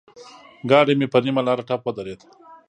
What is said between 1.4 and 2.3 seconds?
لاره ټپ ودرېد.